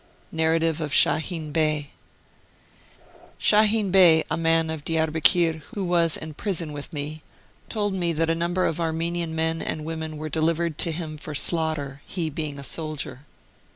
NARRATIVE 0.31 0.81
OF 0.81 0.91
SHAHIN 0.91 1.51
BEY. 1.51 1.91
Shahin 3.37 3.91
Bey, 3.91 4.23
a 4.31 4.35
man 4.35 4.71
of 4.71 4.83
Diarbekir, 4.83 5.61
who 5.75 5.83
was 5.85 6.17
in 6.17 6.33
prison 6.33 6.73
with 6.73 6.91
me, 6.91 7.21
told 7.69 7.93
me 7.93 8.11
that 8.11 8.27
a 8.31 8.33
number 8.33 8.65
of 8.65 8.79
Armenian 8.81 9.35
men 9.35 9.61
and 9.61 9.85
women 9.85 10.17
were 10.17 10.27
delivered 10.27 10.79
to 10.79 10.91
him 10.91 11.19
for 11.19 11.35
slaughter, 11.35 12.01
he, 12.07 12.31
being 12.31 12.57
a 12.57 12.63
soldier. 12.63 13.27